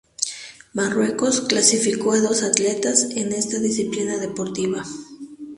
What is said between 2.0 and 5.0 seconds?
a dos atletas en esta disciplina deportiva.